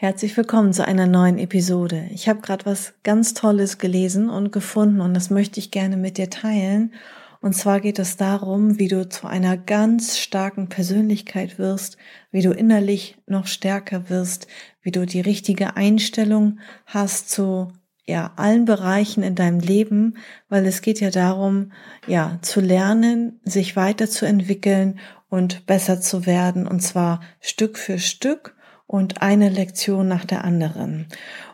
Herzlich 0.00 0.34
willkommen 0.38 0.72
zu 0.72 0.88
einer 0.88 1.06
neuen 1.06 1.36
Episode. 1.36 2.08
Ich 2.10 2.26
habe 2.26 2.40
gerade 2.40 2.64
was 2.64 2.94
ganz 3.02 3.34
Tolles 3.34 3.76
gelesen 3.76 4.30
und 4.30 4.50
gefunden 4.50 5.02
und 5.02 5.12
das 5.12 5.28
möchte 5.28 5.60
ich 5.60 5.70
gerne 5.70 5.98
mit 5.98 6.16
dir 6.16 6.30
teilen. 6.30 6.94
Und 7.42 7.54
zwar 7.54 7.80
geht 7.80 7.98
es 7.98 8.16
darum, 8.16 8.78
wie 8.78 8.88
du 8.88 9.06
zu 9.06 9.26
einer 9.26 9.58
ganz 9.58 10.16
starken 10.16 10.70
Persönlichkeit 10.70 11.58
wirst, 11.58 11.98
wie 12.30 12.40
du 12.40 12.50
innerlich 12.50 13.18
noch 13.26 13.46
stärker 13.46 14.08
wirst, 14.08 14.46
wie 14.80 14.90
du 14.90 15.04
die 15.04 15.20
richtige 15.20 15.76
Einstellung 15.76 16.60
hast 16.86 17.28
zu 17.28 17.70
ja, 18.06 18.32
allen 18.36 18.64
Bereichen 18.64 19.22
in 19.22 19.34
deinem 19.34 19.60
Leben, 19.60 20.16
weil 20.48 20.64
es 20.64 20.80
geht 20.80 21.00
ja 21.00 21.10
darum, 21.10 21.72
ja, 22.06 22.38
zu 22.40 22.62
lernen, 22.62 23.38
sich 23.44 23.76
weiterzuentwickeln 23.76 24.98
und 25.28 25.66
besser 25.66 26.00
zu 26.00 26.24
werden 26.24 26.66
und 26.66 26.80
zwar 26.80 27.20
Stück 27.42 27.76
für 27.76 27.98
Stück 27.98 28.56
und 28.90 29.22
eine 29.22 29.50
Lektion 29.50 30.08
nach 30.08 30.24
der 30.24 30.44
anderen. 30.44 31.06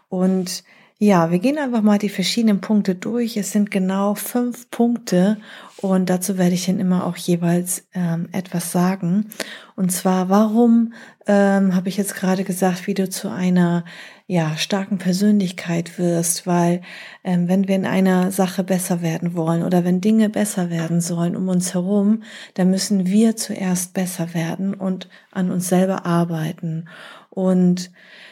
Und 0.09 0.65
ja, 0.99 1.31
wir 1.31 1.39
gehen 1.39 1.59
einfach 1.59 1.83
mal 1.83 1.99
die 1.99 2.09
verschiedenen 2.09 2.63
Punkte 2.63 2.95
durch. 2.95 3.37
Es 3.37 3.53
sind 3.53 3.71
genau 3.71 4.15
fünf 4.15 4.71
Punkte 4.71 5.37
und 5.83 6.09
dazu 6.09 6.39
werde 6.39 6.55
ich 6.55 6.65
dann 6.65 6.81
immer 6.81 7.05
auch 7.05 7.19
jeweils 7.19 7.87
ähm, 7.93 8.31
etwas 8.33 8.73
sagen. 8.73 9.27
Und 9.75 9.93
zwar, 9.93 10.31
warum 10.31 10.95
ähm, 11.27 11.75
habe 11.75 11.91
ich 11.91 11.99
jetzt 11.99 12.15
gerade 12.15 12.45
gesagt, 12.45 12.87
wie 12.87 12.95
du 12.95 13.11
zu 13.11 13.29
einer 13.29 13.85
ja 14.27 14.57
starken 14.57 14.97
Persönlichkeit 14.97 15.99
wirst, 15.99 16.47
weil 16.47 16.81
ähm, 17.23 17.47
wenn 17.49 17.69
wir 17.69 17.77
in 17.77 17.85
einer 17.85 18.33
Sache 18.33 18.65
besser 18.65 19.03
werden 19.03 19.35
wollen 19.35 19.63
oder 19.63 19.85
wenn 19.85 20.01
Dinge 20.01 20.31
besser 20.31 20.71
werden 20.71 21.03
sollen 21.03 21.37
um 21.37 21.49
uns 21.49 21.75
herum, 21.75 22.23
dann 22.55 22.71
müssen 22.71 23.07
wir 23.07 23.37
zuerst 23.37 23.93
besser 23.93 24.33
werden 24.33 24.73
und 24.73 25.11
an 25.31 25.51
uns 25.51 25.69
selber 25.69 26.07
arbeiten. 26.07 26.89
Und 27.37 27.91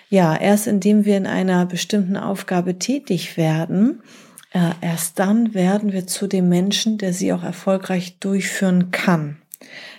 ja, 0.09 0.35
erst 0.35 0.67
indem 0.67 1.05
wir 1.05 1.19
in 1.19 1.27
einer 1.27 1.67
bestimmten 1.67 2.17
Aufgabe 2.17 2.79
tätig 2.79 3.37
werden, 3.37 4.03
äh, 4.55 4.71
erst 4.81 5.19
dann 5.19 5.53
werden 5.53 5.93
wir 5.93 6.07
zu 6.07 6.27
dem 6.27 6.49
Menschen, 6.49 6.97
der 6.97 7.13
sie 7.13 7.31
auch 7.35 7.43
erfolgreich 7.43 8.19
durchführen 8.19 8.93
kann. 8.93 9.37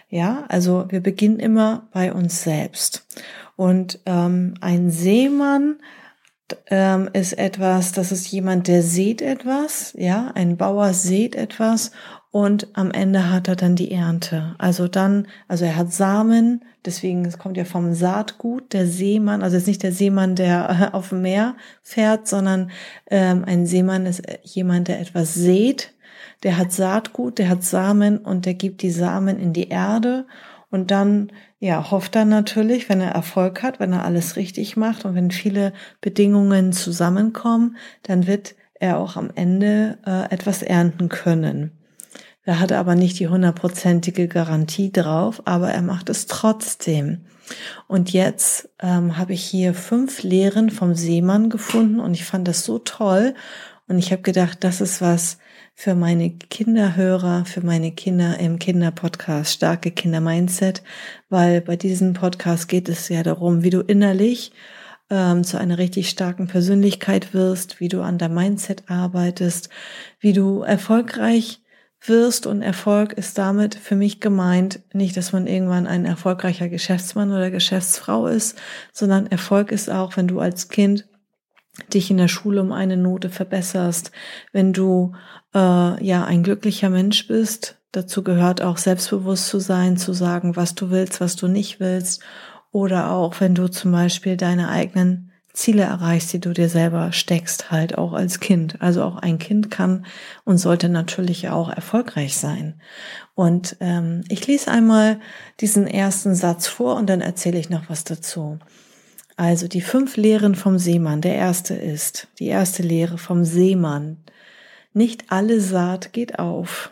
Ja, 0.09 0.45
also 0.47 0.87
wir 0.89 1.01
beginnen 1.01 1.37
immer 1.37 1.87
bei 1.91 2.11
uns 2.11 2.41
selbst. 2.41 3.05
Und 3.55 3.99
ähm, 4.07 4.55
ein 4.59 4.89
Seemann 4.89 5.75
ähm, 6.71 7.07
ist 7.13 7.33
etwas, 7.33 7.91
das 7.91 8.11
ist 8.11 8.31
jemand, 8.31 8.67
der 8.67 8.81
sieht 8.81 9.21
etwas, 9.21 9.93
ja, 9.95 10.31
ein 10.33 10.57
Bauer 10.57 10.93
sieht 10.93 11.35
etwas 11.35 11.91
und 12.35 12.67
am 12.73 12.91
Ende 12.91 13.31
hat 13.31 13.47
er 13.47 13.55
dann 13.55 13.77
die 13.77 13.91
Ernte. 13.91 14.55
Also 14.57 14.89
dann, 14.89 15.25
also 15.47 15.63
er 15.63 15.77
hat 15.77 15.93
Samen, 15.93 16.65
deswegen 16.83 17.23
es 17.23 17.37
kommt 17.37 17.55
ja 17.55 17.63
vom 17.63 17.93
Saatgut, 17.93 18.73
der 18.73 18.87
Seemann, 18.87 19.41
also 19.41 19.55
jetzt 19.55 19.67
nicht 19.67 19.83
der 19.83 19.93
Seemann, 19.93 20.35
der 20.35 20.89
auf 20.93 21.07
dem 21.09 21.21
Meer 21.21 21.55
fährt, 21.81 22.27
sondern 22.27 22.71
ähm, 23.09 23.45
ein 23.47 23.65
Seemann 23.65 24.05
ist 24.05 24.21
jemand, 24.43 24.89
der 24.89 24.99
etwas 24.99 25.33
sät, 25.33 25.93
der 26.43 26.57
hat 26.57 26.73
Saatgut, 26.73 27.39
der 27.39 27.47
hat 27.47 27.63
Samen 27.63 28.17
und 28.17 28.45
der 28.45 28.55
gibt 28.55 28.81
die 28.81 28.91
Samen 28.91 29.39
in 29.39 29.53
die 29.53 29.69
Erde 29.69 30.27
und 30.69 30.91
dann 30.91 31.31
ja, 31.59 31.89
hofft 31.89 32.17
er 32.17 32.25
natürlich, 32.25 32.89
wenn 32.89 32.99
er 32.99 33.11
Erfolg 33.11 33.63
hat, 33.63 33.79
wenn 33.79 33.93
er 33.93 34.03
alles 34.03 34.35
richtig 34.35 34.75
macht 34.75 35.05
und 35.05 35.15
wenn 35.15 35.31
viele 35.31 35.71
Bedingungen 36.01 36.73
zusammenkommen, 36.73 37.77
dann 38.03 38.27
wird 38.27 38.55
er 38.73 38.97
auch 38.97 39.15
am 39.15 39.31
Ende 39.35 39.99
äh, 40.05 40.29
etwas 40.33 40.63
ernten 40.63 41.07
können. 41.07 41.71
Er 42.45 42.59
hat 42.59 42.71
aber 42.71 42.93
nicht 42.93 43.19
die 43.19 43.27
hundertprozentige 43.27 44.27
Garantie 44.27 44.91
drauf, 44.91 45.41
aber 45.45 45.71
er 45.71 45.81
macht 45.81 46.09
es 46.09 46.27
trotzdem. 46.27 47.21
Und 47.87 48.13
jetzt 48.13 48.69
ähm, 48.79 49.17
habe 49.17 49.33
ich 49.33 49.43
hier 49.43 49.73
fünf 49.73 50.21
Lehren 50.21 50.69
vom 50.69 50.93
Seemann 50.93 51.49
gefunden 51.49 51.99
und 51.99 52.13
ich 52.13 52.23
fand 52.23 52.47
das 52.47 52.63
so 52.63 52.77
toll. 52.77 53.33
Und 53.87 53.97
ich 53.97 54.11
habe 54.11 54.21
gedacht, 54.21 54.63
das 54.63 54.79
ist 54.79 55.01
was 55.01 55.39
für 55.73 55.95
meine 55.95 56.29
Kinderhörer, 56.29 57.45
für 57.45 57.61
meine 57.61 57.91
Kinder 57.91 58.39
im 58.39 58.59
Kinderpodcast, 58.59 59.53
starke 59.53 59.91
Kinder-Mindset, 59.91 60.83
weil 61.29 61.61
bei 61.61 61.75
diesem 61.75 62.13
Podcast 62.13 62.67
geht 62.67 62.89
es 62.89 63.09
ja 63.09 63.23
darum, 63.23 63.63
wie 63.63 63.71
du 63.71 63.81
innerlich 63.81 64.51
ähm, 65.09 65.43
zu 65.43 65.57
einer 65.59 65.79
richtig 65.79 66.09
starken 66.09 66.47
Persönlichkeit 66.47 67.33
wirst, 67.33 67.79
wie 67.79 67.89
du 67.89 68.01
an 68.01 68.17
deinem 68.17 68.35
Mindset 68.35 68.83
arbeitest, 68.87 69.69
wie 70.19 70.33
du 70.33 70.61
erfolgreich 70.61 71.61
wirst 72.07 72.47
und 72.47 72.61
Erfolg 72.61 73.13
ist 73.13 73.37
damit 73.37 73.75
für 73.75 73.95
mich 73.95 74.19
gemeint, 74.19 74.81
nicht, 74.93 75.15
dass 75.17 75.33
man 75.33 75.47
irgendwann 75.47 75.87
ein 75.87 76.05
erfolgreicher 76.05 76.69
Geschäftsmann 76.69 77.31
oder 77.31 77.51
Geschäftsfrau 77.51 78.27
ist, 78.27 78.57
sondern 78.91 79.27
Erfolg 79.27 79.71
ist 79.71 79.89
auch, 79.89 80.17
wenn 80.17 80.27
du 80.27 80.39
als 80.39 80.69
Kind 80.69 81.07
dich 81.93 82.09
in 82.09 82.17
der 82.17 82.27
Schule 82.27 82.61
um 82.61 82.71
eine 82.71 82.97
Note 82.97 83.29
verbesserst, 83.29 84.11
wenn 84.51 84.73
du 84.73 85.13
äh, 85.53 86.03
ja 86.03 86.25
ein 86.25 86.43
glücklicher 86.43 86.89
Mensch 86.89 87.27
bist. 87.27 87.77
Dazu 87.91 88.23
gehört 88.23 88.61
auch 88.61 88.77
selbstbewusst 88.77 89.47
zu 89.47 89.59
sein, 89.59 89.97
zu 89.97 90.13
sagen, 90.13 90.55
was 90.55 90.75
du 90.75 90.89
willst, 90.89 91.21
was 91.21 91.35
du 91.35 91.47
nicht 91.47 91.79
willst, 91.79 92.23
oder 92.71 93.11
auch 93.11 93.39
wenn 93.39 93.55
du 93.55 93.69
zum 93.69 93.93
Beispiel 93.93 94.35
deine 94.35 94.67
eigenen 94.69 95.31
Ziele 95.55 95.83
erreichst, 95.83 96.33
die 96.33 96.39
du 96.39 96.53
dir 96.53 96.69
selber 96.69 97.11
steckst, 97.11 97.71
halt 97.71 97.97
auch 97.97 98.13
als 98.13 98.39
Kind. 98.39 98.81
Also 98.81 99.03
auch 99.03 99.17
ein 99.17 99.39
Kind 99.39 99.71
kann 99.71 100.05
und 100.43 100.57
sollte 100.57 100.89
natürlich 100.89 101.49
auch 101.49 101.69
erfolgreich 101.69 102.37
sein. 102.37 102.79
Und 103.33 103.77
ähm, 103.79 104.23
ich 104.29 104.45
lese 104.47 104.69
einmal 104.71 105.19
diesen 105.61 105.87
ersten 105.87 106.35
Satz 106.35 106.67
vor 106.67 106.95
und 106.95 107.09
dann 107.09 107.21
erzähle 107.21 107.59
ich 107.59 107.69
noch 107.69 107.89
was 107.89 108.03
dazu. 108.03 108.59
Also 109.37 109.67
die 109.67 109.81
fünf 109.81 110.15
Lehren 110.17 110.55
vom 110.55 110.77
Seemann. 110.77 111.21
Der 111.21 111.35
erste 111.35 111.73
ist, 111.73 112.27
die 112.39 112.47
erste 112.47 112.83
Lehre 112.83 113.17
vom 113.17 113.43
Seemann. 113.43 114.23
Nicht 114.93 115.25
alle 115.31 115.59
Saat 115.59 116.13
geht 116.13 116.39
auf. 116.39 116.91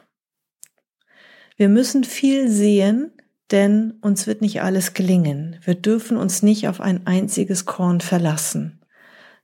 Wir 1.56 1.70
müssen 1.70 2.04
viel 2.04 2.50
sehen, 2.50 3.12
denn 3.52 3.94
uns 4.02 4.28
wird 4.28 4.42
nicht 4.42 4.62
alles 4.62 4.94
gelingen. 4.94 5.58
Wir 5.64 5.76
dürfen 5.76 6.18
uns 6.18 6.44
nicht 6.44 6.68
auf 6.68 6.82
ein 6.82 7.06
einziges 7.08 7.66
Korn 7.66 8.02
verlassen. 8.02 8.82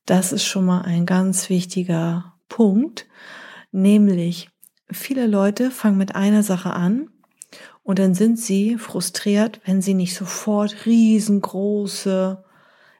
Das 0.05 0.31
ist 0.31 0.45
schon 0.45 0.65
mal 0.65 0.81
ein 0.81 1.05
ganz 1.05 1.49
wichtiger 1.49 2.33
Punkt, 2.47 3.07
nämlich 3.71 4.49
viele 4.91 5.27
Leute 5.27 5.69
fangen 5.69 5.97
mit 5.97 6.15
einer 6.15 6.41
Sache 6.41 6.73
an 6.73 7.09
und 7.83 7.99
dann 7.99 8.13
sind 8.13 8.39
sie 8.39 8.77
frustriert, 8.77 9.61
wenn 9.65 9.81
sie 9.81 9.93
nicht 9.93 10.15
sofort 10.15 10.85
riesengroße 10.85 12.43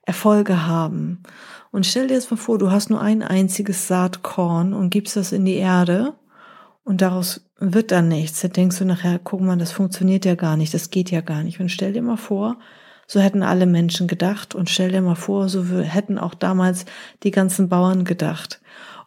Erfolge 0.03 0.65
haben. 0.65 1.23
Und 1.71 1.85
stell 1.85 2.07
dir 2.07 2.15
jetzt 2.15 2.31
mal 2.31 2.37
vor, 2.37 2.57
du 2.57 2.71
hast 2.71 2.89
nur 2.89 3.01
ein 3.01 3.21
einziges 3.21 3.87
Saatkorn 3.87 4.73
und 4.73 4.89
gibst 4.89 5.15
das 5.15 5.31
in 5.31 5.45
die 5.45 5.55
Erde 5.55 6.15
und 6.89 7.01
daraus 7.01 7.47
wird 7.59 7.91
dann 7.91 8.07
nichts. 8.07 8.41
Da 8.41 8.47
denkst 8.47 8.79
du 8.79 8.83
nachher, 8.83 9.19
guck 9.23 9.41
mal, 9.41 9.55
das 9.57 9.71
funktioniert 9.71 10.25
ja 10.25 10.33
gar 10.33 10.57
nicht, 10.57 10.73
das 10.73 10.89
geht 10.89 11.11
ja 11.11 11.21
gar 11.21 11.43
nicht. 11.43 11.59
Und 11.59 11.69
stell 11.69 11.93
dir 11.93 12.01
mal 12.01 12.17
vor, 12.17 12.57
so 13.05 13.19
hätten 13.19 13.43
alle 13.43 13.67
Menschen 13.67 14.07
gedacht 14.07 14.55
und 14.55 14.71
stell 14.71 14.91
dir 14.91 15.01
mal 15.01 15.13
vor, 15.13 15.49
so 15.49 15.63
hätten 15.63 16.17
auch 16.17 16.33
damals 16.33 16.85
die 17.21 17.29
ganzen 17.29 17.69
Bauern 17.69 18.05
gedacht. 18.05 18.59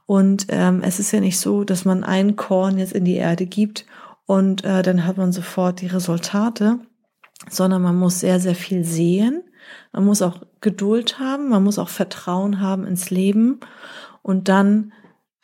Und 0.06 0.46
ähm, 0.50 0.80
es 0.84 1.00
ist 1.00 1.10
ja 1.10 1.18
nicht 1.18 1.40
so, 1.40 1.64
dass 1.64 1.84
man 1.84 2.04
ein 2.04 2.36
Korn 2.36 2.78
jetzt 2.78 2.92
in 2.92 3.04
die 3.04 3.16
Erde 3.16 3.46
gibt 3.46 3.84
und 4.26 4.64
äh, 4.64 4.82
dann 4.84 5.04
hat 5.04 5.16
man 5.16 5.32
sofort 5.32 5.80
die 5.80 5.88
Resultate, 5.88 6.78
sondern 7.50 7.82
man 7.82 7.96
muss 7.96 8.20
sehr, 8.20 8.38
sehr 8.38 8.54
viel 8.54 8.84
sehen. 8.84 9.42
Man 9.92 10.04
muss 10.04 10.22
auch 10.22 10.42
Geduld 10.60 11.18
haben, 11.18 11.48
man 11.48 11.64
muss 11.64 11.80
auch 11.80 11.88
Vertrauen 11.88 12.60
haben 12.60 12.86
ins 12.86 13.10
Leben 13.10 13.58
und 14.22 14.48
dann 14.48 14.92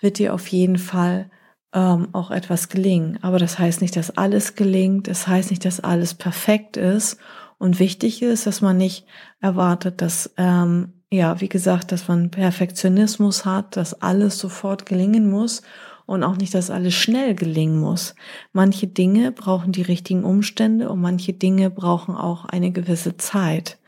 wird 0.01 0.19
dir 0.19 0.35
auf 0.35 0.47
jeden 0.47 0.79
Fall 0.79 1.33
ähm, 1.73 2.09
auch 2.13 2.31
etwas 2.31 2.69
gelingen. 2.69 3.19
Aber 3.23 3.39
das 3.39 3.59
heißt 3.59 3.81
nicht, 3.81 3.97
dass 3.97 4.17
alles 4.17 4.55
gelingt. 4.55 5.09
Das 5.09 5.27
heißt 5.27 5.51
nicht, 5.51 5.65
dass 5.65 5.81
alles 5.81 6.15
perfekt 6.15 6.77
ist. 6.77 7.19
Und 7.59 7.81
wichtig 7.81 8.23
ist, 8.23 8.47
dass 8.47 8.61
man 8.61 8.77
nicht 8.77 9.07
erwartet, 9.41 10.01
dass, 10.01 10.33
ähm, 10.37 10.93
ja, 11.11 11.41
wie 11.41 11.49
gesagt, 11.49 11.91
dass 11.93 12.07
man 12.09 12.31
Perfektionismus 12.31 13.45
hat, 13.45 13.77
dass 13.77 14.01
alles 14.01 14.39
sofort 14.39 14.87
gelingen 14.87 15.29
muss 15.29 15.63
und 16.07 16.23
auch 16.23 16.37
nicht, 16.37 16.55
dass 16.55 16.71
alles 16.71 16.95
schnell 16.95 17.35
gelingen 17.35 17.81
muss. 17.81 18.15
Manche 18.53 18.87
Dinge 18.87 19.33
brauchen 19.33 19.73
die 19.73 19.83
richtigen 19.83 20.25
Umstände 20.25 20.89
und 20.89 21.01
manche 21.01 21.33
Dinge 21.33 21.69
brauchen 21.69 22.15
auch 22.15 22.45
eine 22.45 22.71
gewisse 22.71 23.17
Zeit. 23.17 23.79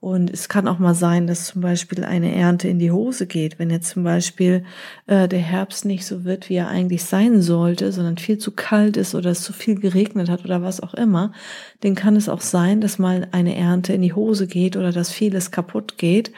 Und 0.00 0.30
es 0.30 0.48
kann 0.48 0.66
auch 0.66 0.78
mal 0.78 0.94
sein, 0.94 1.26
dass 1.26 1.44
zum 1.44 1.60
Beispiel 1.60 2.04
eine 2.04 2.34
Ernte 2.34 2.68
in 2.68 2.78
die 2.78 2.90
Hose 2.90 3.26
geht, 3.26 3.58
wenn 3.58 3.68
jetzt 3.68 3.90
zum 3.90 4.02
Beispiel 4.02 4.64
äh, 5.06 5.28
der 5.28 5.40
Herbst 5.40 5.84
nicht 5.84 6.06
so 6.06 6.24
wird, 6.24 6.48
wie 6.48 6.54
er 6.54 6.68
eigentlich 6.68 7.04
sein 7.04 7.42
sollte, 7.42 7.92
sondern 7.92 8.16
viel 8.16 8.38
zu 8.38 8.52
kalt 8.52 8.96
ist 8.96 9.14
oder 9.14 9.30
es 9.30 9.42
zu 9.42 9.52
viel 9.52 9.78
geregnet 9.78 10.30
hat 10.30 10.42
oder 10.42 10.62
was 10.62 10.80
auch 10.80 10.94
immer, 10.94 11.32
dann 11.80 11.94
kann 11.94 12.16
es 12.16 12.30
auch 12.30 12.40
sein, 12.40 12.80
dass 12.80 12.98
mal 12.98 13.28
eine 13.32 13.54
Ernte 13.56 13.92
in 13.92 14.00
die 14.00 14.14
Hose 14.14 14.46
geht 14.46 14.74
oder 14.74 14.90
dass 14.90 15.10
vieles 15.10 15.50
kaputt 15.50 15.98
geht. 15.98 16.32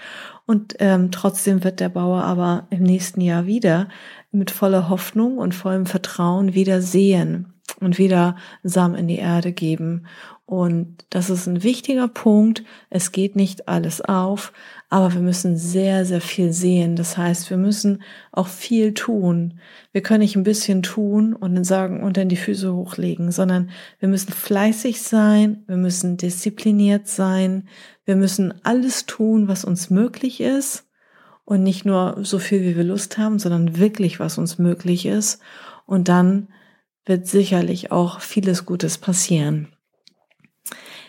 Und 0.44 0.75
ähm, 0.81 1.12
trotzdem 1.12 1.62
wird 1.62 1.79
der 1.79 1.88
Bauer 1.88 2.25
aber 2.25 2.67
im 2.70 2.82
nächsten 2.82 3.20
Jahr 3.20 3.47
wieder 3.47 3.88
mit 4.32 4.50
voller 4.50 4.88
Hoffnung 4.88 5.38
und 5.38 5.55
vollem 5.55 5.87
Vertrauen 5.87 6.55
wieder 6.55 6.82
sehen 6.82 7.52
und 7.82 7.99
wieder 7.99 8.37
Samen 8.62 8.94
in 8.94 9.08
die 9.08 9.19
Erde 9.19 9.52
geben. 9.52 10.06
Und 10.46 11.06
das 11.08 11.31
ist 11.31 11.46
ein 11.46 11.62
wichtiger 11.62 12.08
Punkt. 12.08 12.62
Es 12.90 13.12
geht 13.12 13.37
nicht 13.37 13.69
alles 13.69 14.02
auf, 14.02 14.52
aber 14.90 15.14
wir 15.14 15.23
müssen 15.23 15.56
sehr, 15.56 16.05
sehr 16.05 16.20
viel 16.20 16.52
sehen. 16.52 16.96
Das 16.96 17.17
heißt, 17.17 17.49
wir 17.49 17.56
müssen 17.56 18.02
auch 18.32 18.49
viel 18.49 18.93
tun. 18.93 19.61
Wir 19.93 20.02
können 20.02 20.20
nicht 20.20 20.37
ein 20.37 20.43
bisschen 20.43 20.82
tun 20.82 21.34
und 21.34 21.55
dann 21.55 21.64
sagen 21.64 22.02
und 22.02 22.19
dann 22.19 22.29
die 22.29 22.37
Füße 22.37 22.75
hochlegen, 22.75 23.32
sondern 23.32 23.70
wir 23.99 24.08
müssen 24.08 24.32
fleißig 24.32 25.00
sein, 25.00 25.62
wir 25.67 25.79
müssen 25.79 26.19
diszipliniert 26.19 27.08
sein, 27.08 27.69
wir 28.05 28.17
müssen 28.17 28.52
alles 28.62 29.06
tun, 29.06 29.49
was 29.49 29.64
uns 29.64 29.88
möglich 29.88 30.40
ist 30.40 30.87
und 31.44 31.62
nicht 31.62 31.84
nur 31.84 32.19
so 32.23 32.38
viel, 32.38 32.62
wie 32.62 32.76
wir 32.76 32.84
Lust 32.84 33.17
haben, 33.19 33.38
sondern 33.38 33.79
wirklich, 33.79 34.20
was 34.20 34.38
uns 34.38 34.58
möglich 34.58 35.06
ist. 35.06 35.40
Und 35.87 36.08
dann 36.08 36.49
wird 37.05 37.27
sicherlich 37.27 37.91
auch 37.91 38.21
vieles 38.21 38.67
Gutes 38.67 38.99
passieren. 38.99 39.69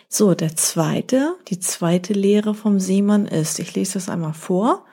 So, 0.08 0.34
der 0.34 0.54
zweite, 0.54 1.34
die 1.48 1.58
zweite 1.58 2.12
Lehre 2.12 2.54
vom 2.54 2.78
Seemann 2.78 3.26
ist, 3.26 3.58
ich 3.58 3.74
lese 3.74 3.94
das 3.94 4.08
einmal 4.08 4.34
vor. 4.34 4.84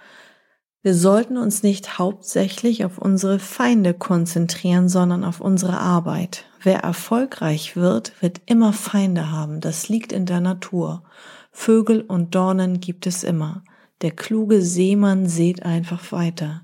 Wir 0.84 0.96
sollten 0.96 1.38
uns 1.38 1.62
nicht 1.62 2.00
hauptsächlich 2.00 2.86
auf 2.86 2.98
unsere 2.98 3.38
Feinde 3.38 3.94
konzentrieren, 3.94 4.90
sondern 4.90 5.24
auf 5.24 5.40
unsere 5.40 5.78
Arbeit. 5.78 6.46
Wer 6.64 6.80
erfolgreich 6.80 7.76
wird, 7.76 8.20
wird 8.22 8.42
immer 8.48 8.74
Feinde 8.74 9.32
haben. 9.32 9.62
Das 9.62 9.90
liegt 9.90 10.12
in 10.12 10.26
der 10.26 10.42
Natur. 10.42 11.04
Vögel 11.52 12.02
und 12.02 12.34
Dornen 12.34 12.80
gibt 12.80 13.06
es 13.06 13.24
immer. 13.24 13.64
Der 14.02 14.12
kluge 14.12 14.64
Seemann 14.64 15.28
seht 15.28 15.64
einfach 15.64 16.12
weiter. 16.12 16.62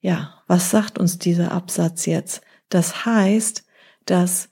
Ja, 0.00 0.42
was 0.46 0.70
sagt 0.70 0.98
uns 0.98 1.18
dieser 1.18 1.52
Absatz 1.52 2.06
jetzt? 2.06 2.40
Das 2.68 3.04
heißt, 3.04 3.64
dass 4.04 4.50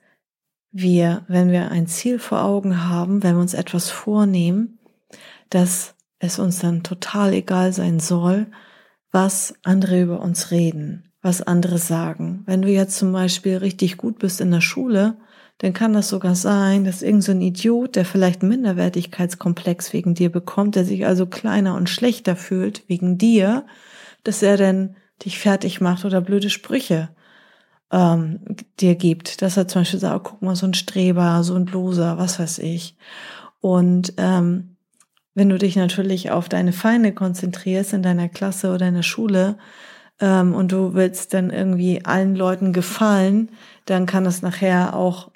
wir, 0.73 1.25
wenn 1.29 1.51
wir 1.51 1.71
ein 1.71 1.87
Ziel 1.87 2.19
vor 2.19 2.43
Augen 2.43 2.85
haben, 2.89 3.23
wenn 3.23 3.37
wir 3.37 3.41
uns 3.41 3.55
etwas 3.55 3.91
vornehmen, 3.91 4.79
dass 5.51 5.95
es 6.19 6.39
uns 6.39 6.59
dann 6.59 6.83
total 6.83 7.33
egal 7.33 7.73
sein 7.73 8.01
soll, 8.01 8.47
was 9.11 9.55
andere 9.63 10.03
über 10.03 10.21
uns 10.21 10.51
reden, 10.51 11.13
was 11.23 11.43
andere 11.43 11.79
sagen. 11.79 12.43
Wenn 12.47 12.63
du 12.63 12.69
jetzt 12.69 12.99
zum 12.99 13.13
Beispiel 13.13 13.57
richtig 13.57 13.97
gut 13.97 14.19
bist 14.19 14.41
in 14.41 14.51
der 14.51 14.61
Schule, 14.61 15.17
dann 15.59 15.73
kann 15.73 15.95
das 15.95 16.11
sogar 16.11 16.35
sein, 16.35 16.85
dass 16.85 17.03
irgendein 17.03 17.41
so 17.41 17.47
Idiot, 17.47 17.97
der 17.97 18.05
vielleicht 18.05 18.43
einen 18.43 18.51
Minderwertigkeitskomplex 18.51 19.95
wegen 19.95 20.15
dir 20.15 20.31
bekommt, 20.31 20.75
der 20.75 20.85
sich 20.85 21.07
also 21.07 21.27
kleiner 21.27 21.75
und 21.77 21.89
schlechter 21.89 22.37
fühlt 22.37 22.87
wegen 22.89 23.17
dir, 23.17 23.65
dass 24.25 24.43
er 24.43 24.59
dann 24.59 24.97
dich 25.25 25.39
fertig 25.39 25.81
macht 25.81 26.05
oder 26.05 26.21
blöde 26.21 26.51
Sprüche 26.51 27.09
ähm, 27.91 28.41
dir 28.81 28.95
gibt. 28.95 29.43
Dass 29.43 29.57
er 29.57 29.69
zum 29.69 29.83
Beispiel 29.83 30.01
sagt, 30.01 30.25
guck 30.25 30.43
mal, 30.43 30.57
so 30.57 30.67
ein 30.67 30.75
Streber, 30.75 31.43
so 31.45 31.55
ein 31.55 31.65
Bloser, 31.65 32.19
was 32.19 32.39
weiß 32.39 32.59
ich. 32.61 32.97
Und 33.61 34.15
ähm, 34.17 34.77
wenn 35.35 35.49
du 35.49 35.59
dich 35.59 35.77
natürlich 35.77 36.31
auf 36.31 36.49
deine 36.49 36.73
Feinde 36.73 37.13
konzentrierst 37.13 37.93
in 37.93 38.03
deiner 38.03 38.29
Klasse 38.29 38.73
oder 38.73 38.89
in 38.89 38.95
der 38.95 39.03
Schule 39.03 39.59
ähm, 40.21 40.55
und 40.55 40.73
du 40.73 40.95
willst 40.95 41.35
dann 41.35 41.51
irgendwie 41.51 42.05
allen 42.05 42.35
Leuten 42.35 42.73
gefallen, 42.73 43.51
dann 43.85 44.07
kann 44.07 44.25
es 44.25 44.41
nachher 44.43 44.95
auch 44.95 45.31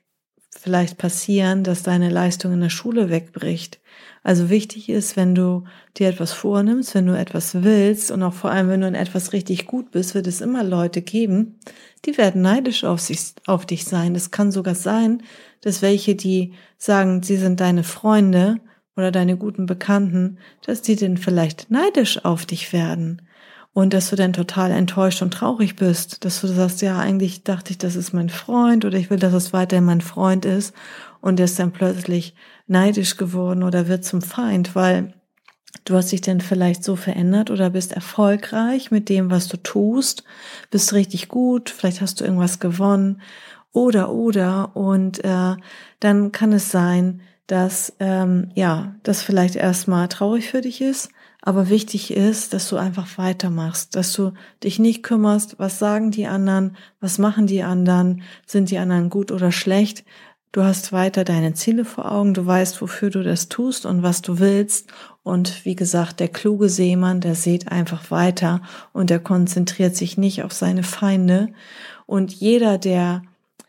vielleicht 0.50 0.98
passieren, 0.98 1.64
dass 1.64 1.82
deine 1.82 2.10
Leistung 2.10 2.52
in 2.52 2.60
der 2.60 2.70
Schule 2.70 3.10
wegbricht. 3.10 3.80
Also 4.22 4.50
wichtig 4.50 4.88
ist, 4.90 5.16
wenn 5.16 5.34
du 5.34 5.64
dir 5.96 6.08
etwas 6.08 6.32
vornimmst, 6.32 6.94
wenn 6.94 7.06
du 7.06 7.18
etwas 7.18 7.62
willst 7.62 8.10
und 8.10 8.22
auch 8.22 8.34
vor 8.34 8.50
allem, 8.50 8.68
wenn 8.68 8.82
du 8.82 8.88
in 8.88 8.94
etwas 8.94 9.32
richtig 9.32 9.66
gut 9.66 9.90
bist, 9.90 10.14
wird 10.14 10.26
es 10.26 10.42
immer 10.42 10.62
Leute 10.62 11.00
geben, 11.00 11.58
die 12.04 12.18
werden 12.18 12.42
neidisch 12.42 12.84
auf, 12.84 13.00
sich, 13.00 13.32
auf 13.46 13.64
dich 13.64 13.84
sein. 13.84 14.14
Es 14.14 14.30
kann 14.30 14.52
sogar 14.52 14.74
sein, 14.74 15.22
dass 15.62 15.80
welche, 15.80 16.14
die 16.14 16.52
sagen, 16.76 17.22
sie 17.22 17.36
sind 17.36 17.60
deine 17.60 17.82
Freunde 17.82 18.58
oder 18.94 19.10
deine 19.10 19.38
guten 19.38 19.64
Bekannten, 19.64 20.38
dass 20.66 20.82
die 20.82 20.96
denn 20.96 21.16
vielleicht 21.16 21.70
neidisch 21.70 22.22
auf 22.24 22.44
dich 22.44 22.74
werden 22.74 23.22
und 23.72 23.94
dass 23.94 24.10
du 24.10 24.16
dann 24.16 24.32
total 24.32 24.72
enttäuscht 24.72 25.22
und 25.22 25.32
traurig 25.32 25.76
bist, 25.76 26.24
dass 26.24 26.40
du 26.40 26.48
sagst, 26.48 26.82
ja, 26.82 26.98
eigentlich 26.98 27.44
dachte 27.44 27.70
ich, 27.70 27.78
das 27.78 27.96
ist 27.96 28.12
mein 28.12 28.28
Freund 28.28 28.84
oder 28.84 28.98
ich 28.98 29.10
will, 29.10 29.18
dass 29.18 29.32
es 29.32 29.52
weiterhin 29.52 29.84
mein 29.84 30.00
Freund 30.00 30.44
ist 30.44 30.74
und 31.20 31.38
der 31.38 31.44
ist 31.44 31.58
dann 31.58 31.72
plötzlich 31.72 32.34
neidisch 32.70 33.16
geworden 33.16 33.62
oder 33.62 33.88
wird 33.88 34.04
zum 34.04 34.22
Feind, 34.22 34.74
weil 34.74 35.12
du 35.84 35.94
hast 35.94 36.12
dich 36.12 36.20
dann 36.20 36.40
vielleicht 36.40 36.84
so 36.84 36.96
verändert 36.96 37.50
oder 37.50 37.70
bist 37.70 37.92
erfolgreich 37.92 38.90
mit 38.90 39.08
dem, 39.08 39.30
was 39.30 39.48
du 39.48 39.56
tust, 39.56 40.24
bist 40.70 40.92
richtig 40.92 41.28
gut, 41.28 41.70
vielleicht 41.70 42.00
hast 42.00 42.20
du 42.20 42.24
irgendwas 42.24 42.60
gewonnen 42.60 43.20
oder 43.72 44.10
oder 44.10 44.76
und 44.76 45.24
äh, 45.24 45.56
dann 46.00 46.32
kann 46.32 46.52
es 46.52 46.70
sein, 46.70 47.20
dass 47.46 47.92
ähm, 47.98 48.50
ja 48.54 48.94
das 49.02 49.22
vielleicht 49.22 49.56
erstmal 49.56 50.08
traurig 50.08 50.48
für 50.48 50.60
dich 50.60 50.80
ist, 50.80 51.10
aber 51.42 51.70
wichtig 51.70 52.12
ist, 52.14 52.52
dass 52.52 52.68
du 52.68 52.76
einfach 52.76 53.16
weitermachst, 53.16 53.96
dass 53.96 54.12
du 54.12 54.32
dich 54.62 54.78
nicht 54.78 55.02
kümmerst, 55.02 55.58
was 55.58 55.78
sagen 55.78 56.10
die 56.10 56.26
anderen, 56.26 56.76
was 57.00 57.18
machen 57.18 57.46
die 57.46 57.62
anderen, 57.62 58.22
sind 58.46 58.70
die 58.70 58.78
anderen 58.78 59.08
gut 59.08 59.32
oder 59.32 59.50
schlecht. 59.50 60.04
Du 60.52 60.64
hast 60.64 60.92
weiter 60.92 61.22
deine 61.22 61.54
Ziele 61.54 61.84
vor 61.84 62.10
Augen, 62.10 62.34
du 62.34 62.44
weißt, 62.44 62.82
wofür 62.82 63.10
du 63.10 63.22
das 63.22 63.48
tust 63.48 63.86
und 63.86 64.02
was 64.02 64.20
du 64.20 64.40
willst. 64.40 64.92
Und 65.22 65.64
wie 65.64 65.76
gesagt, 65.76 66.18
der 66.18 66.26
kluge 66.26 66.68
Seemann, 66.68 67.20
der 67.20 67.36
sieht 67.36 67.70
einfach 67.70 68.10
weiter 68.10 68.60
und 68.92 69.10
der 69.10 69.20
konzentriert 69.20 69.94
sich 69.94 70.18
nicht 70.18 70.42
auf 70.42 70.52
seine 70.52 70.82
Feinde. 70.82 71.52
Und 72.06 72.32
jeder, 72.32 72.78
der 72.78 73.22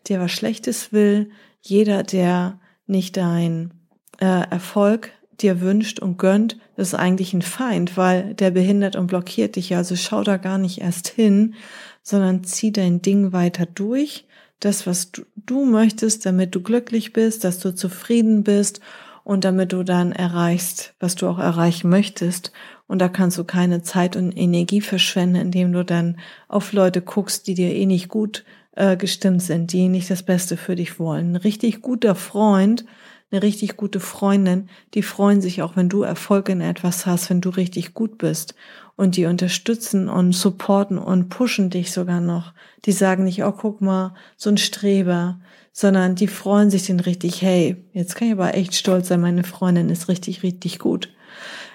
dir 0.08 0.20
was 0.20 0.32
Schlechtes 0.32 0.92
will, 0.92 1.30
jeder, 1.62 2.02
der 2.02 2.60
nicht 2.88 3.16
dein 3.16 3.72
äh, 4.20 4.50
Erfolg 4.50 5.12
dir 5.40 5.62
wünscht 5.62 6.00
und 6.00 6.18
gönnt, 6.18 6.58
das 6.76 6.90
ist 6.90 6.96
eigentlich 6.96 7.34
ein 7.34 7.44
Feind, 7.44 7.96
weil 7.96 8.34
der 8.34 8.50
behindert 8.50 8.96
und 8.96 9.06
blockiert 9.06 9.56
dich. 9.56 9.76
Also 9.76 9.96
schau 9.96 10.24
da 10.24 10.38
gar 10.38 10.58
nicht 10.58 10.82
erst 10.82 11.08
hin, 11.10 11.54
sondern 12.02 12.44
zieh 12.44 12.72
dein 12.72 13.04
Ding 13.04 13.34
weiter 13.34 13.68
durch. 13.68 14.26
Das, 14.62 14.88
was 14.88 15.12
du, 15.12 15.24
du 15.36 15.66
möchtest, 15.66 16.26
damit 16.26 16.56
du 16.56 16.62
glücklich 16.62 17.12
bist, 17.12 17.44
dass 17.44 17.60
du 17.60 17.76
zufrieden 17.76 18.44
bist 18.44 18.80
und 19.24 19.44
damit 19.44 19.74
du 19.74 19.84
dann 19.84 20.14
erreichst, 20.14 20.94
was 21.00 21.16
du 21.16 21.28
auch 21.28 21.40
erreichen 21.40 21.90
möchtest. 21.90 22.52
Und 22.88 23.00
da 23.00 23.10
kannst 23.10 23.38
du 23.38 23.44
keine 23.44 23.84
Zeit 23.84 24.16
und 24.16 24.32
Energie 24.38 24.82
verschwenden, 24.82 25.36
indem 25.36 25.74
du 25.74 25.84
dann 25.84 26.18
auf 26.48 26.74
Leute 26.74 27.02
guckst, 27.02 27.48
die 27.48 27.54
dir 27.54 27.74
eh 27.76 27.86
nicht 27.86 28.08
gut 28.08 28.44
äh, 28.76 28.98
gestimmt 28.98 29.42
sind, 29.42 29.74
die 29.74 29.90
nicht 29.90 30.10
das 30.10 30.24
Beste 30.24 30.58
für 30.58 30.76
dich 30.76 31.00
wollen. 31.00 31.32
Ein 31.32 31.38
richtig 31.38 31.82
guter 31.82 32.16
Freund 32.16 32.86
eine 33.32 33.42
richtig 33.42 33.78
gute 33.78 34.00
Freundin, 34.00 34.70
die 34.94 35.04
freuen 35.04 35.42
sich 35.42 35.62
auch, 35.62 35.76
wenn 35.76 35.90
du 35.90 36.04
Erfolg 36.04 36.50
in 36.50 36.62
etwas 36.62 37.06
hast, 37.06 37.30
wenn 37.30 37.42
du 37.42 37.50
richtig 37.50 37.94
gut 37.94 38.18
bist. 38.18 38.56
Und 38.98 39.16
die 39.16 39.26
unterstützen 39.26 40.10
und 40.10 40.34
supporten 40.34 40.98
und 40.98 41.30
pushen 41.30 41.70
dich 41.70 41.92
sogar 41.92 42.22
noch. 42.22 42.54
Die 42.86 42.92
sagen 42.92 43.24
nicht, 43.24 43.44
oh, 43.44 43.52
guck 43.52 43.82
mal, 43.82 44.14
so 44.38 44.50
ein 44.50 44.58
Streber, 44.58 45.40
sondern 45.72 46.16
die 46.16 46.28
freuen 46.28 46.70
sich 46.70 46.86
den 46.86 47.00
richtig, 47.00 47.42
hey, 47.42 47.84
jetzt 47.94 48.16
kann 48.16 48.28
ich 48.28 48.34
aber 48.34 48.54
echt 48.54 48.76
stolz 48.76 49.08
sein, 49.08 49.22
meine 49.22 49.44
Freundin 49.44 49.90
ist 49.90 50.10
richtig, 50.10 50.44
richtig 50.44 50.78
gut. 50.78 51.10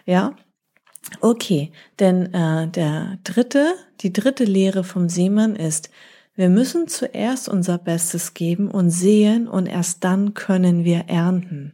Ja, 0.04 0.36
Okay, 1.20 1.72
denn 2.00 2.34
äh, 2.34 2.68
der 2.68 3.18
dritte, 3.24 3.74
die 4.00 4.12
dritte 4.12 4.44
Lehre 4.44 4.84
vom 4.84 5.08
Seemann 5.08 5.54
ist, 5.54 5.90
wir 6.36 6.50
müssen 6.50 6.86
zuerst 6.86 7.48
unser 7.48 7.78
Bestes 7.78 8.34
geben 8.34 8.70
und 8.70 8.90
sehen 8.90 9.48
und 9.48 9.66
erst 9.66 10.04
dann 10.04 10.34
können 10.34 10.84
wir 10.84 11.04
ernten. 11.08 11.72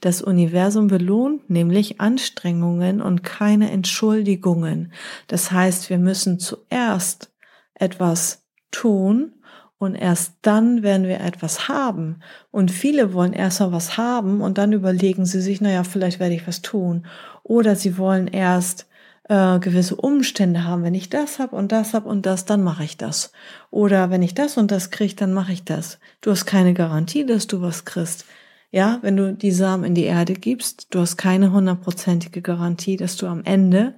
Das 0.00 0.20
Universum 0.20 0.88
belohnt 0.88 1.48
nämlich 1.48 2.00
Anstrengungen 2.00 3.00
und 3.00 3.22
keine 3.22 3.70
Entschuldigungen. 3.70 4.92
Das 5.28 5.50
heißt, 5.50 5.88
wir 5.88 5.98
müssen 5.98 6.38
zuerst 6.38 7.32
etwas 7.74 8.44
tun 8.70 9.32
und 9.78 9.94
erst 9.94 10.34
dann 10.42 10.82
werden 10.82 11.06
wir 11.06 11.20
etwas 11.20 11.68
haben. 11.68 12.20
Und 12.50 12.70
viele 12.70 13.12
wollen 13.12 13.32
erst 13.32 13.60
mal 13.60 13.72
was 13.72 13.96
haben 13.96 14.40
und 14.40 14.58
dann 14.58 14.72
überlegen 14.72 15.24
sie 15.24 15.40
sich, 15.40 15.60
naja, 15.60 15.84
vielleicht 15.84 16.20
werde 16.20 16.34
ich 16.34 16.46
was 16.46 16.62
tun. 16.62 17.06
Oder 17.42 17.76
sie 17.76 17.96
wollen 17.96 18.26
erst 18.26 18.86
äh, 19.28 19.58
gewisse 19.58 19.96
Umstände 19.96 20.64
haben. 20.64 20.82
Wenn 20.82 20.94
ich 20.94 21.10
das 21.10 21.38
habe 21.38 21.56
und 21.56 21.72
das 21.72 21.94
habe 21.94 22.08
und 22.08 22.26
das, 22.26 22.44
dann 22.44 22.62
mache 22.62 22.84
ich 22.84 22.96
das. 22.96 23.32
Oder 23.70 24.10
wenn 24.10 24.22
ich 24.22 24.34
das 24.34 24.56
und 24.56 24.70
das 24.70 24.90
kriege, 24.90 25.14
dann 25.14 25.32
mache 25.32 25.52
ich 25.52 25.64
das. 25.64 25.98
Du 26.20 26.30
hast 26.30 26.46
keine 26.46 26.74
Garantie, 26.74 27.24
dass 27.26 27.46
du 27.46 27.60
was 27.60 27.84
kriegst. 27.84 28.24
Ja, 28.70 28.98
wenn 29.02 29.16
du 29.16 29.32
die 29.32 29.52
Samen 29.52 29.84
in 29.84 29.94
die 29.94 30.04
Erde 30.04 30.34
gibst, 30.34 30.88
du 30.90 31.00
hast 31.00 31.16
keine 31.16 31.52
hundertprozentige 31.52 32.42
Garantie, 32.42 32.96
dass 32.96 33.16
du 33.16 33.26
am 33.26 33.44
Ende 33.44 33.94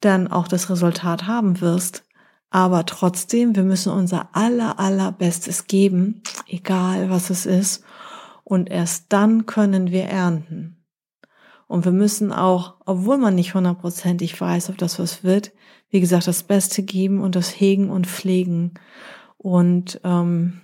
dann 0.00 0.28
auch 0.28 0.46
das 0.46 0.68
Resultat 0.70 1.26
haben 1.26 1.60
wirst. 1.60 2.04
Aber 2.50 2.84
trotzdem, 2.84 3.54
wir 3.56 3.62
müssen 3.62 3.92
unser 3.92 4.28
aller, 4.36 4.78
allerbestes 4.78 5.68
geben, 5.68 6.22
egal 6.46 7.08
was 7.08 7.30
es 7.30 7.46
ist. 7.46 7.84
Und 8.44 8.68
erst 8.68 9.06
dann 9.08 9.46
können 9.46 9.90
wir 9.90 10.04
ernten. 10.04 10.79
Und 11.70 11.84
wir 11.84 11.92
müssen 11.92 12.32
auch, 12.32 12.74
obwohl 12.84 13.16
man 13.16 13.36
nicht 13.36 13.54
hundertprozentig 13.54 14.40
weiß, 14.40 14.70
ob 14.70 14.78
das 14.78 14.98
was 14.98 15.22
wird, 15.22 15.52
wie 15.88 16.00
gesagt, 16.00 16.26
das 16.26 16.42
Beste 16.42 16.82
geben 16.82 17.20
und 17.20 17.36
das 17.36 17.60
hegen 17.60 17.90
und 17.90 18.08
pflegen. 18.08 18.74
Und 19.38 20.00
ähm, 20.02 20.62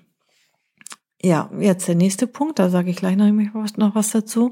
ja, 1.22 1.48
jetzt 1.60 1.86
der 1.86 1.94
nächste 1.94 2.26
Punkt, 2.26 2.58
da 2.58 2.70
sage 2.70 2.90
ich 2.90 2.96
gleich 2.96 3.16
noch, 3.16 3.30
noch 3.76 3.94
was 3.94 4.10
dazu. 4.10 4.50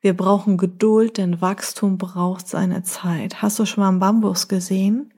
Wir 0.00 0.16
brauchen 0.16 0.58
Geduld, 0.58 1.18
denn 1.18 1.40
Wachstum 1.40 1.98
braucht 1.98 2.46
seine 2.46 2.84
Zeit. 2.84 3.42
Hast 3.42 3.58
du 3.58 3.66
schon 3.66 3.82
mal 3.82 3.88
einen 3.88 3.98
Bambus 3.98 4.46
gesehen? 4.46 5.12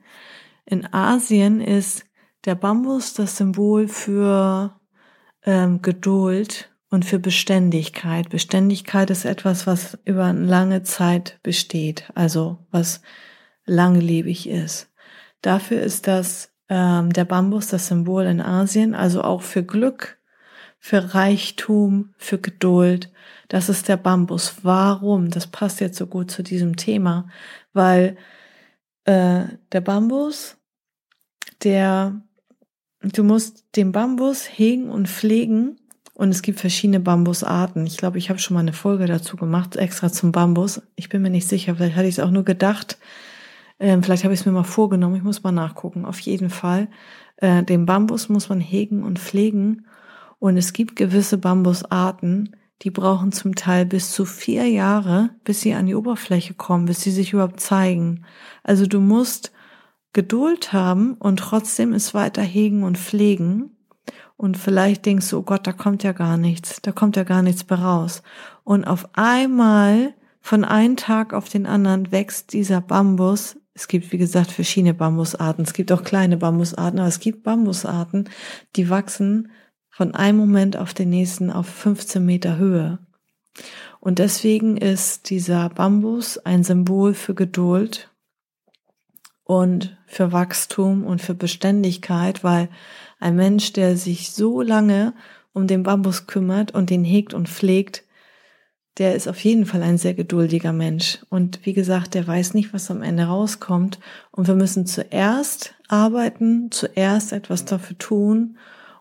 In 0.65 0.91
Asien 0.91 1.61
ist 1.61 2.03
der 2.45 2.55
Bambus 2.55 3.13
das 3.13 3.37
Symbol 3.37 3.87
für 3.87 4.75
ähm, 5.43 5.83
Geduld 5.83 6.68
und 6.89 7.05
für 7.05 7.19
Beständigkeit. 7.19 8.29
Beständigkeit 8.29 9.09
ist 9.09 9.25
etwas, 9.25 9.67
was 9.67 9.97
über 10.05 10.25
eine 10.25 10.45
lange 10.45 10.83
Zeit 10.83 11.39
besteht, 11.43 12.11
also 12.15 12.65
was 12.71 13.01
langlebig 13.65 14.49
ist. 14.49 14.89
Dafür 15.41 15.81
ist 15.81 16.07
das 16.07 16.51
ähm, 16.69 17.11
der 17.13 17.25
Bambus 17.25 17.67
das 17.67 17.87
Symbol 17.87 18.25
in 18.25 18.41
Asien, 18.41 18.93
also 18.93 19.23
auch 19.23 19.41
für 19.41 19.63
Glück, 19.63 20.19
für 20.77 21.13
Reichtum, 21.13 22.13
für 22.17 22.39
Geduld. 22.39 23.11
Das 23.47 23.69
ist 23.69 23.87
der 23.87 23.97
Bambus. 23.97 24.63
Warum? 24.63 25.29
Das 25.29 25.47
passt 25.47 25.81
jetzt 25.81 25.97
so 25.97 26.07
gut 26.07 26.31
zu 26.31 26.43
diesem 26.43 26.75
Thema, 26.75 27.29
weil 27.73 28.17
äh, 29.05 29.43
der 29.71 29.81
Bambus, 29.81 30.57
der 31.63 32.21
du 33.01 33.23
musst 33.23 33.75
den 33.75 33.91
Bambus 33.91 34.45
hegen 34.45 34.89
und 34.89 35.07
pflegen 35.07 35.79
und 36.19 36.31
es 36.31 36.41
gibt 36.41 36.59
verschiedene 36.59 36.99
Bambusarten. 36.99 37.85
Ich 37.85 37.95
glaube, 37.95 38.17
ich 38.17 38.29
habe 38.29 38.39
schon 38.39 38.53
mal 38.53 38.59
eine 38.59 38.73
Folge 38.73 39.05
dazu 39.05 39.37
gemacht, 39.37 39.77
extra 39.77 40.11
zum 40.11 40.33
Bambus. 40.33 40.81
Ich 40.97 41.07
bin 41.07 41.21
mir 41.21 41.29
nicht 41.29 41.47
sicher, 41.47 41.77
vielleicht 41.77 41.95
hatte 41.95 42.09
ich 42.09 42.15
es 42.15 42.19
auch 42.19 42.29
nur 42.29 42.43
gedacht. 42.43 42.97
Ähm, 43.79 44.03
vielleicht 44.03 44.25
habe 44.25 44.33
ich 44.33 44.41
es 44.41 44.45
mir 44.45 44.51
mal 44.51 44.65
vorgenommen. 44.65 45.15
Ich 45.15 45.23
muss 45.23 45.43
mal 45.43 45.53
nachgucken. 45.53 46.03
Auf 46.03 46.19
jeden 46.19 46.49
Fall. 46.49 46.89
Äh, 47.37 47.63
den 47.63 47.85
Bambus 47.85 48.27
muss 48.27 48.49
man 48.49 48.59
hegen 48.59 49.01
und 49.01 49.17
pflegen. 49.17 49.85
Und 50.39 50.57
es 50.57 50.73
gibt 50.73 50.97
gewisse 50.97 51.37
Bambusarten, 51.37 52.53
die 52.81 52.91
brauchen 52.91 53.31
zum 53.31 53.55
Teil 53.55 53.85
bis 53.85 54.11
zu 54.11 54.25
vier 54.25 54.67
Jahre, 54.67 55.29
bis 55.45 55.61
sie 55.61 55.73
an 55.73 55.85
die 55.85 55.95
Oberfläche 55.95 56.53
kommen, 56.53 56.87
bis 56.87 56.99
sie 56.99 57.11
sich 57.11 57.31
überhaupt 57.31 57.61
zeigen. 57.61 58.25
Also 58.63 58.87
du 58.87 58.99
musst 58.99 59.53
Geduld 60.11 60.73
haben 60.73 61.13
und 61.13 61.39
trotzdem 61.39 61.93
es 61.93 62.13
weiter 62.13 62.41
hegen 62.41 62.83
und 62.83 62.97
pflegen 62.97 63.71
und 64.39 64.57
vielleicht 64.57 65.05
denkst 65.05 65.31
du, 65.31 65.39
oh 65.39 65.41
Gott, 65.41 65.67
da 65.67 65.73
kommt 65.73 66.01
ja 66.03 66.13
gar 66.13 66.37
nichts, 66.37 66.81
da 66.81 66.93
kommt 66.93 67.17
ja 67.17 67.25
gar 67.25 67.41
nichts 67.41 67.69
mehr 67.69 67.79
raus. 67.79 68.23
Und 68.63 68.85
auf 68.85 69.09
einmal, 69.11 70.13
von 70.39 70.63
einem 70.63 70.95
Tag 70.95 71.33
auf 71.33 71.49
den 71.49 71.65
anderen, 71.65 72.13
wächst 72.13 72.53
dieser 72.53 72.79
Bambus. 72.79 73.57
Es 73.73 73.89
gibt, 73.89 74.13
wie 74.13 74.17
gesagt, 74.17 74.51
verschiedene 74.51 74.93
Bambusarten. 74.93 75.65
Es 75.65 75.73
gibt 75.73 75.91
auch 75.91 76.05
kleine 76.05 76.37
Bambusarten, 76.37 76.99
aber 76.99 77.09
es 77.09 77.19
gibt 77.19 77.43
Bambusarten, 77.43 78.29
die 78.77 78.89
wachsen 78.89 79.51
von 79.89 80.15
einem 80.15 80.37
Moment 80.37 80.77
auf 80.77 80.93
den 80.93 81.09
nächsten 81.09 81.51
auf 81.51 81.67
15 81.67 82.25
Meter 82.25 82.57
Höhe. 82.57 82.99
Und 83.99 84.19
deswegen 84.19 84.77
ist 84.77 85.29
dieser 85.31 85.67
Bambus 85.67 86.37
ein 86.37 86.63
Symbol 86.63 87.13
für 87.13 87.35
Geduld 87.35 88.09
und 89.43 89.97
für 90.07 90.31
Wachstum 90.31 91.03
und 91.03 91.21
für 91.21 91.33
Beständigkeit, 91.33 92.41
weil 92.41 92.69
ein 93.19 93.35
Mensch, 93.35 93.73
der 93.73 93.97
sich 93.97 94.31
so 94.31 94.61
lange 94.61 95.13
um 95.53 95.67
den 95.67 95.83
Bambus 95.83 96.27
kümmert 96.27 96.71
und 96.71 96.89
den 96.89 97.03
hegt 97.03 97.33
und 97.33 97.49
pflegt, 97.49 98.03
der 98.97 99.15
ist 99.15 99.27
auf 99.27 99.39
jeden 99.43 99.65
Fall 99.65 99.81
ein 99.81 99.97
sehr 99.97 100.13
geduldiger 100.13 100.73
Mensch. 100.73 101.19
Und 101.29 101.65
wie 101.65 101.73
gesagt, 101.73 102.13
der 102.13 102.27
weiß 102.27 102.53
nicht, 102.53 102.73
was 102.73 102.91
am 102.91 103.01
Ende 103.01 103.23
rauskommt. 103.23 103.99
Und 104.31 104.47
wir 104.47 104.55
müssen 104.55 104.85
zuerst 104.85 105.75
arbeiten, 105.87 106.69
zuerst 106.71 107.31
etwas 107.31 107.65
dafür 107.65 107.97
tun 107.97 108.57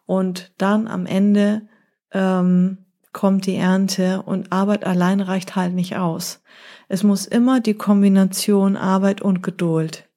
und 0.06 0.52
dann 0.56 0.88
am 0.88 1.04
Ende 1.04 1.68
ähm, 2.12 2.78
kommt 3.12 3.46
die 3.46 3.56
Ernte 3.56 4.22
und 4.22 4.52
Arbeit 4.52 4.86
allein 4.86 5.20
reicht 5.20 5.56
halt 5.56 5.74
nicht 5.74 5.96
aus. 5.96 6.42
Es 6.88 7.02
muss 7.02 7.26
immer 7.26 7.60
die 7.60 7.74
Kombination 7.74 8.76
Arbeit 8.76 9.20
und 9.20 9.42
Geduld 9.42 10.08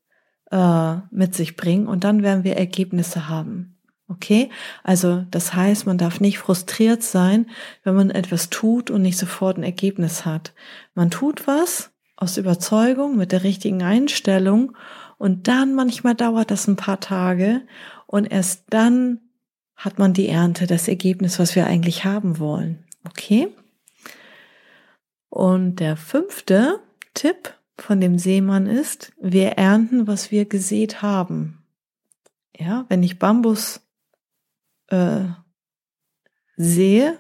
äh, 0.52 0.96
mit 1.12 1.36
sich 1.36 1.58
bringen 1.58 1.88
und 1.88 2.04
dann 2.04 2.24
werden 2.24 2.44
wir 2.44 2.56
Ergebnisse 2.56 3.28
haben. 3.28 3.71
Okay, 4.12 4.50
also 4.84 5.26
das 5.32 5.54
heißt, 5.54 5.86
man 5.86 5.98
darf 5.98 6.20
nicht 6.20 6.38
frustriert 6.38 7.02
sein, 7.02 7.50
wenn 7.86 7.96
man 7.96 8.10
etwas 8.10 8.50
tut 8.50 8.92
und 8.92 9.02
nicht 9.02 9.18
sofort 9.18 9.58
ein 9.58 9.64
Ergebnis 9.64 10.26
hat. 10.26 10.54
Man 10.96 11.10
tut 11.10 11.48
was 11.48 11.92
aus 12.18 12.36
Überzeugung 12.36 13.16
mit 13.16 13.32
der 13.32 13.44
richtigen 13.44 13.84
Einstellung 13.84 14.76
und 15.18 15.48
dann 15.48 15.76
manchmal 15.76 16.14
dauert 16.14 16.52
das 16.52 16.68
ein 16.68 16.76
paar 16.76 17.00
Tage 17.00 17.62
und 18.06 18.26
erst 18.26 18.66
dann 18.70 19.22
hat 19.78 19.98
man 19.98 20.14
die 20.14 20.28
Ernte, 20.28 20.68
das 20.68 20.90
Ergebnis, 20.90 21.40
was 21.40 21.56
wir 21.56 21.66
eigentlich 21.66 22.04
haben 22.04 22.38
wollen. 22.38 22.84
Okay? 23.08 23.48
Und 25.30 25.78
der 25.78 25.96
fünfte 25.96 26.82
Tipp 27.14 27.54
von 27.78 28.02
dem 28.02 28.20
Seemann 28.20 28.68
ist, 28.68 29.14
wir 29.22 29.52
ernten, 29.52 30.06
was 30.06 30.32
wir 30.32 30.46
gesät 30.46 31.02
haben. 31.02 31.64
Ja, 32.58 32.86
wenn 32.90 33.02
ich 33.02 33.18
Bambus 33.18 33.81
äh, 34.92 35.26
sehe, 36.58 37.18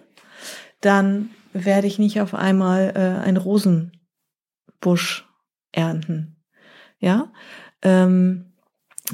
dann 0.82 1.30
werde 1.54 1.88
ich 1.88 2.00
nicht 2.00 2.22
auf 2.22 2.34
einmal 2.34 2.94
äh, 2.96 3.26
ein 3.26 3.38
Rosenbusch 3.38 5.28
ernten. 5.72 6.38
Ja, 7.00 7.32
ähm, 7.82 8.54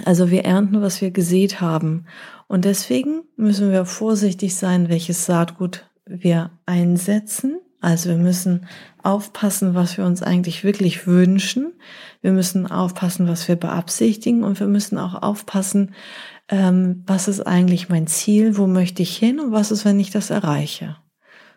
also 0.05 0.29
wir 0.29 0.45
ernten, 0.45 0.81
was 0.81 1.01
wir 1.01 1.11
gesät 1.11 1.61
haben. 1.61 2.05
Und 2.47 2.65
deswegen 2.65 3.23
müssen 3.35 3.71
wir 3.71 3.85
vorsichtig 3.85 4.55
sein, 4.55 4.89
welches 4.89 5.25
Saatgut 5.25 5.89
wir 6.05 6.51
einsetzen. 6.65 7.59
Also 7.79 8.09
wir 8.09 8.17
müssen 8.17 8.67
aufpassen, 9.03 9.75
was 9.75 9.97
wir 9.97 10.05
uns 10.05 10.23
eigentlich 10.23 10.63
wirklich 10.63 11.07
wünschen. 11.07 11.73
Wir 12.21 12.31
müssen 12.31 12.67
aufpassen, 12.67 13.27
was 13.27 13.47
wir 13.47 13.55
beabsichtigen. 13.55 14.43
Und 14.43 14.59
wir 14.59 14.67
müssen 14.67 14.97
auch 14.97 15.21
aufpassen, 15.21 15.93
ähm, 16.49 17.03
was 17.05 17.27
ist 17.27 17.41
eigentlich 17.41 17.89
mein 17.89 18.07
Ziel, 18.07 18.57
wo 18.57 18.67
möchte 18.67 19.01
ich 19.01 19.17
hin 19.17 19.39
und 19.39 19.51
was 19.51 19.71
ist, 19.71 19.85
wenn 19.85 19.99
ich 19.99 20.11
das 20.11 20.29
erreiche. 20.29 20.97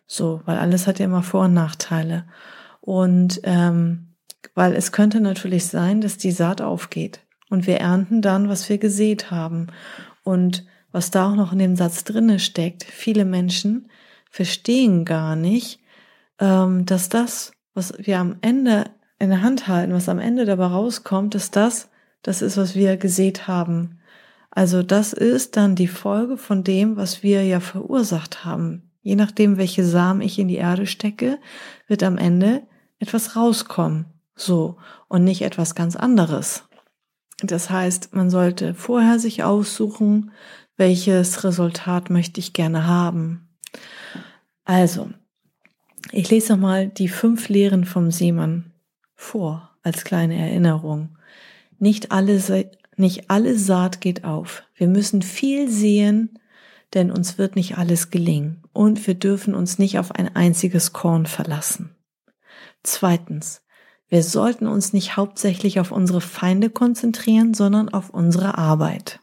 So, 0.07 0.43
weil 0.45 0.59
alles 0.59 0.87
hat 0.87 0.99
ja 0.99 1.05
immer 1.05 1.23
Vor- 1.23 1.45
und 1.45 1.55
Nachteile. 1.55 2.27
Und 2.81 3.41
ähm, 3.45 4.15
weil 4.55 4.75
es 4.75 4.93
könnte 4.93 5.21
natürlich 5.21 5.67
sein, 5.67 6.01
dass 6.01 6.19
die 6.19 6.33
Saat 6.33 6.61
aufgeht 6.61 7.21
und 7.51 7.67
wir 7.67 7.77
ernten 7.79 8.23
dann, 8.23 8.49
was 8.49 8.69
wir 8.69 8.79
gesät 8.79 9.31
haben. 9.31 9.69
Und 10.25 10.65
was 10.93 11.11
da 11.11 11.31
auch 11.31 11.37
noch 11.37 11.53
in 11.53 11.59
dem 11.59 11.77
Satz 11.77 12.05
drinne 12.05 12.39
steckt, 12.39 12.85
viele 12.85 13.25
Menschen 13.25 13.89
verstehen 14.31 15.05
gar 15.05 15.37
nicht, 15.37 15.81
ähm, 16.39 16.87
dass 16.87 17.09
das, 17.09 17.53
was 17.75 17.95
wir 17.99 18.19
am 18.19 18.37
Ende 18.41 18.85
in 19.19 19.31
der 19.31 19.43
Hand 19.43 19.69
halten, 19.69 19.93
was 19.93 20.09
am 20.09 20.19
Ende 20.19 20.47
dabei 20.47 20.67
rauskommt, 20.67 21.35
dass 21.35 21.51
das, 21.51 21.91
das 22.23 22.43
ist, 22.43 22.57
was 22.57 22.75
wir 22.75 22.97
gesät 22.97 23.47
haben. 23.47 24.00
Also 24.51 24.83
das 24.83 25.13
ist 25.13 25.57
dann 25.57 25.77
die 25.77 25.89
Folge 25.89 26.37
von 26.37 26.65
dem, 26.65 26.97
was 26.97 27.23
wir 27.23 27.45
ja 27.45 27.61
verursacht 27.61 28.45
haben. 28.45 28.91
Je 29.03 29.15
nachdem, 29.15 29.57
welche 29.57 29.85
Samen 29.85 30.21
ich 30.21 30.39
in 30.39 30.49
die 30.49 30.57
Erde 30.57 30.87
stecke, 30.87 31.39
wird 31.87 32.03
am 32.03 32.19
Ende 32.19 32.63
etwas 32.99 33.37
rauskommen. 33.37 34.07
So. 34.35 34.77
Und 35.09 35.25
nicht 35.25 35.43
etwas 35.43 35.75
ganz 35.75 35.97
anderes. 35.97 36.65
Das 37.43 37.71
heißt, 37.71 38.15
man 38.15 38.31
sollte 38.31 38.75
vorher 38.75 39.19
sich 39.19 39.43
aussuchen, 39.43 40.31
welches 40.77 41.45
Resultat 41.45 42.11
möchte 42.11 42.41
ich 42.41 42.53
gerne 42.53 42.87
haben. 42.87 43.49
Also, 44.65 45.11
ich 46.13 46.31
lese 46.31 46.53
nochmal 46.53 46.89
die 46.89 47.09
fünf 47.09 47.49
Lehren 47.49 47.85
vom 47.85 48.11
Seemann 48.11 48.73
vor, 49.15 49.71
als 49.83 50.05
kleine 50.05 50.37
Erinnerung. 50.37 51.17
Nicht 51.79 52.13
alle, 52.13 52.41
nicht 53.01 53.31
alle 53.31 53.59
Saat 53.59 54.01
geht 54.01 54.25
auf. 54.25 54.63
Wir 54.75 54.87
müssen 54.87 55.23
viel 55.23 55.69
sehen, 55.69 56.39
denn 56.95 57.11
uns 57.11 57.39
wird 57.39 57.57
nicht 57.57 57.79
alles 57.79 58.11
gelingen. 58.11 58.63
Und 58.73 59.07
wir 59.07 59.15
dürfen 59.15 59.55
uns 59.55 59.79
nicht 59.79 59.99
auf 59.99 60.13
ein 60.13 60.35
einziges 60.37 60.93
Korn 60.93 61.27
verlassen. 61.27 61.97
Zweitens, 62.83 63.63
wir 64.09 64.23
sollten 64.23 64.67
uns 64.67 64.93
nicht 64.93 65.17
hauptsächlich 65.17 65.81
auf 65.81 65.93
unsere 65.93 66.21
Feinde 66.21 66.71
konzentrieren, 66.71 67.55
sondern 67.55 67.89
auf 67.89 68.11
unsere 68.11 68.59
Arbeit. 68.59 69.21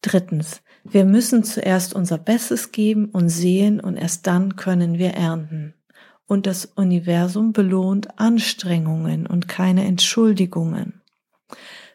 Drittens, 0.00 0.62
Wir 0.84 1.04
müssen 1.04 1.44
zuerst 1.44 1.94
unser 1.94 2.18
Bestes 2.18 2.72
geben 2.72 3.06
und 3.06 3.28
sehen 3.28 3.80
und 3.80 3.96
erst 3.96 4.26
dann 4.26 4.56
können 4.56 4.98
wir 4.98 5.10
ernten. 5.10 5.74
Und 6.26 6.46
das 6.46 6.66
Universum 6.66 7.52
belohnt 7.52 8.18
Anstrengungen 8.18 9.26
und 9.26 9.48
keine 9.48 9.84
Entschuldigungen. 9.84 11.02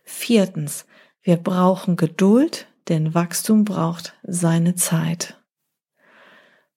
Viertens, 0.10 0.86
wir 1.22 1.36
brauchen 1.36 1.98
Geduld, 1.98 2.68
denn 2.88 3.14
Wachstum 3.14 3.66
braucht 3.66 4.16
seine 4.24 4.76
Zeit. 4.76 5.38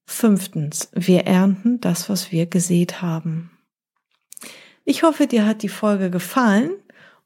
Fünftens, 0.05 0.91
wir 0.93 1.27
ernten 1.27 1.81
das, 1.81 2.11
was 2.11 2.33
wir 2.33 2.47
gesät 2.47 3.01
haben. 3.01 3.53
Ich 4.85 5.05
hoffe, 5.05 5.29
dir 5.29 5.47
hat 5.47 5.63
die 5.63 5.69
Folge 5.69 6.11
gefallen 6.11 6.73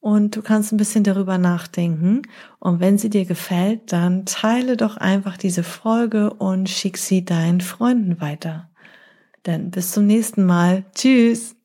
und 0.00 0.36
du 0.36 0.42
kannst 0.42 0.72
ein 0.72 0.76
bisschen 0.76 1.04
darüber 1.04 1.38
nachdenken. 1.38 2.20
Und 2.58 2.80
wenn 2.80 2.98
sie 2.98 3.08
dir 3.08 3.24
gefällt, 3.24 3.90
dann 3.90 4.26
teile 4.26 4.76
doch 4.76 4.98
einfach 4.98 5.38
diese 5.38 5.62
Folge 5.62 6.34
und 6.34 6.68
schick 6.68 6.98
sie 6.98 7.24
deinen 7.24 7.62
Freunden 7.62 8.20
weiter. 8.20 8.70
Denn 9.46 9.70
bis 9.70 9.92
zum 9.92 10.06
nächsten 10.06 10.44
Mal. 10.44 10.84
Tschüss. 10.94 11.56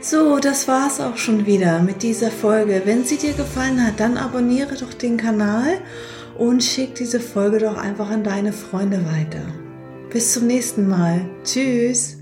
So, 0.00 0.38
das 0.38 0.68
war's 0.68 1.00
auch 1.00 1.16
schon 1.16 1.44
wieder 1.44 1.80
mit 1.80 2.02
dieser 2.02 2.30
Folge. 2.30 2.82
Wenn 2.84 3.04
sie 3.04 3.16
dir 3.16 3.32
gefallen 3.32 3.84
hat, 3.84 3.98
dann 3.98 4.16
abonniere 4.16 4.76
doch 4.76 4.94
den 4.94 5.16
Kanal 5.16 5.78
und 6.36 6.62
schick 6.62 6.94
diese 6.94 7.20
Folge 7.20 7.58
doch 7.58 7.76
einfach 7.76 8.08
an 8.10 8.22
deine 8.22 8.52
Freunde 8.52 9.04
weiter. 9.04 9.42
Bis 10.10 10.32
zum 10.32 10.46
nächsten 10.46 10.88
Mal. 10.88 11.28
Tschüss. 11.42 12.17